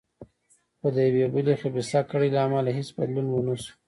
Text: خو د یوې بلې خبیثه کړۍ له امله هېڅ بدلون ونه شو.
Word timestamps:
خو 0.79 0.87
د 0.95 0.97
یوې 1.07 1.25
بلې 1.33 1.53
خبیثه 1.61 1.99
کړۍ 2.09 2.29
له 2.35 2.39
امله 2.45 2.69
هېڅ 2.77 2.89
بدلون 2.97 3.27
ونه 3.29 3.55
شو. 3.63 3.73